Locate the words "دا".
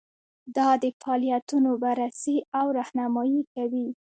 0.55-0.69